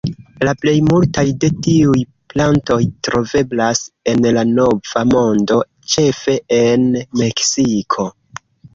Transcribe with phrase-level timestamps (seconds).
[0.47, 1.99] La plej multaj de tiuj
[2.33, 3.83] plantoj troveblas
[4.15, 5.63] en la Nova Mondo,
[5.95, 6.93] ĉefe en
[7.25, 8.13] Meksiko.